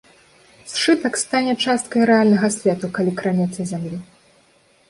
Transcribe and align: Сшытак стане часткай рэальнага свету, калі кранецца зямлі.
Сшытак 0.71 1.19
стане 1.23 1.53
часткай 1.67 2.03
рэальнага 2.11 2.47
свету, 2.57 2.85
калі 2.99 3.11
кранецца 3.21 3.61
зямлі. 3.75 3.97